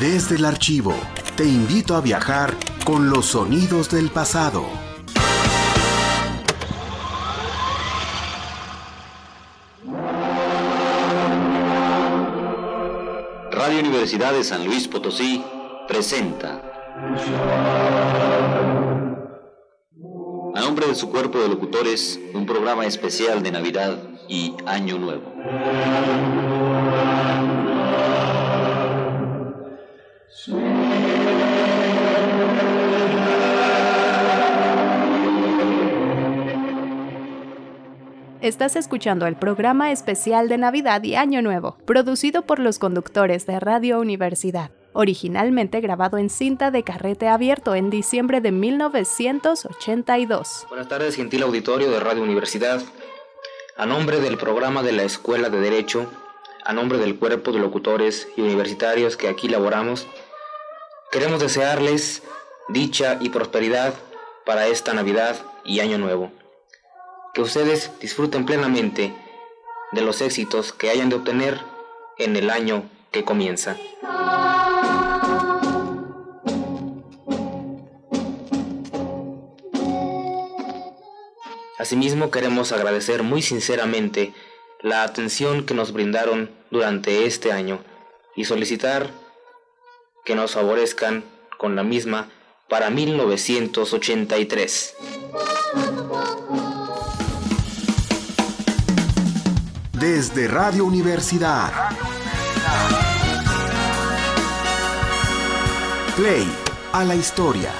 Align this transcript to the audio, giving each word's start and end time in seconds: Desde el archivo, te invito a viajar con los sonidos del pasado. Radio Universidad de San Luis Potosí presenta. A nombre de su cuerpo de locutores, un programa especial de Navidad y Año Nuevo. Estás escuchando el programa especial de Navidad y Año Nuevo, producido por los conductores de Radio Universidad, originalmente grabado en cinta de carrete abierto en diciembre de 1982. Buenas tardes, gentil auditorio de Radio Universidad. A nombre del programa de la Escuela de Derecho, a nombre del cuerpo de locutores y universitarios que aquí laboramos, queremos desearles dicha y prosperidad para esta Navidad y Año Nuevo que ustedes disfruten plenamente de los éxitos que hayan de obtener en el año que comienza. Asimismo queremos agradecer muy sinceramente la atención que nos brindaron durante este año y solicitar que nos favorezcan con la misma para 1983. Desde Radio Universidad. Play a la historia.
Desde 0.00 0.36
el 0.36 0.44
archivo, 0.44 0.94
te 1.36 1.44
invito 1.44 1.96
a 1.96 2.00
viajar 2.00 2.54
con 2.84 3.10
los 3.10 3.26
sonidos 3.26 3.90
del 3.90 4.10
pasado. 4.10 4.64
Radio 13.50 13.80
Universidad 13.80 14.34
de 14.34 14.44
San 14.44 14.64
Luis 14.64 14.86
Potosí 14.86 15.44
presenta. 15.88 16.62
A 20.54 20.60
nombre 20.60 20.86
de 20.86 20.94
su 20.94 21.10
cuerpo 21.10 21.40
de 21.40 21.48
locutores, 21.48 22.20
un 22.34 22.46
programa 22.46 22.86
especial 22.86 23.42
de 23.42 23.50
Navidad 23.50 23.98
y 24.28 24.54
Año 24.64 24.96
Nuevo. 24.96 25.34
Estás 38.40 38.76
escuchando 38.76 39.26
el 39.26 39.36
programa 39.36 39.90
especial 39.90 40.48
de 40.48 40.58
Navidad 40.58 41.02
y 41.02 41.16
Año 41.16 41.42
Nuevo, 41.42 41.76
producido 41.84 42.42
por 42.42 42.60
los 42.60 42.78
conductores 42.78 43.46
de 43.46 43.58
Radio 43.58 43.98
Universidad, 44.00 44.70
originalmente 44.92 45.80
grabado 45.80 46.18
en 46.18 46.30
cinta 46.30 46.70
de 46.70 46.82
carrete 46.82 47.28
abierto 47.28 47.74
en 47.74 47.90
diciembre 47.90 48.40
de 48.40 48.52
1982. 48.52 50.66
Buenas 50.68 50.88
tardes, 50.88 51.16
gentil 51.16 51.42
auditorio 51.42 51.90
de 51.90 52.00
Radio 52.00 52.22
Universidad. 52.22 52.80
A 53.76 53.86
nombre 53.86 54.20
del 54.20 54.38
programa 54.38 54.82
de 54.82 54.92
la 54.92 55.04
Escuela 55.04 55.50
de 55.50 55.60
Derecho, 55.60 56.10
a 56.68 56.74
nombre 56.74 56.98
del 56.98 57.18
cuerpo 57.18 57.50
de 57.50 57.60
locutores 57.60 58.28
y 58.36 58.42
universitarios 58.42 59.16
que 59.16 59.28
aquí 59.28 59.48
laboramos, 59.48 60.06
queremos 61.10 61.40
desearles 61.40 62.22
dicha 62.68 63.16
y 63.22 63.30
prosperidad 63.30 63.94
para 64.44 64.66
esta 64.66 64.92
Navidad 64.92 65.34
y 65.64 65.80
Año 65.80 65.96
Nuevo 65.96 66.30
que 67.32 67.40
ustedes 67.40 67.90
disfruten 68.00 68.44
plenamente 68.44 69.14
de 69.92 70.02
los 70.02 70.20
éxitos 70.20 70.74
que 70.74 70.90
hayan 70.90 71.08
de 71.08 71.16
obtener 71.16 71.58
en 72.18 72.36
el 72.36 72.50
año 72.50 72.82
que 73.12 73.24
comienza. 73.24 73.78
Asimismo 81.78 82.30
queremos 82.30 82.72
agradecer 82.72 83.22
muy 83.22 83.40
sinceramente 83.40 84.34
la 84.82 85.02
atención 85.02 85.66
que 85.66 85.74
nos 85.74 85.92
brindaron 85.92 86.50
durante 86.70 87.26
este 87.26 87.52
año 87.52 87.80
y 88.36 88.44
solicitar 88.44 89.10
que 90.24 90.34
nos 90.34 90.52
favorezcan 90.52 91.24
con 91.56 91.74
la 91.74 91.82
misma 91.82 92.28
para 92.68 92.90
1983. 92.90 94.94
Desde 99.92 100.48
Radio 100.48 100.84
Universidad. 100.84 101.72
Play 106.16 106.46
a 106.92 107.04
la 107.04 107.16
historia. 107.16 107.72